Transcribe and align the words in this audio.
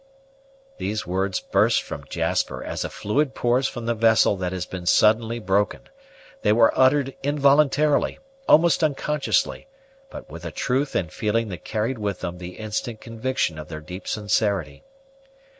These 0.79 1.05
words 1.05 1.39
burst 1.41 1.83
from 1.83 2.05
Jasper 2.09 2.63
as 2.63 2.83
a 2.83 2.89
fluid 2.89 3.35
pours 3.35 3.67
from 3.67 3.85
the 3.85 3.93
vessel 3.93 4.35
that 4.37 4.51
has 4.51 4.65
been 4.65 4.87
suddenly 4.87 5.37
broken. 5.37 5.81
They 6.41 6.51
were 6.53 6.73
uttered 6.75 7.15
involuntarily, 7.21 8.17
almost 8.47 8.83
unconsciously, 8.83 9.67
but 10.09 10.27
with 10.27 10.43
a 10.43 10.49
truth 10.49 10.95
and 10.95 11.11
feeling 11.13 11.49
that 11.49 11.63
carried 11.65 11.99
with 11.99 12.21
them 12.21 12.39
the 12.39 12.57
instant 12.57 12.99
conviction 12.99 13.59
of 13.59 13.67
their 13.67 13.79
deep 13.79 14.07
sincerity. 14.07 14.83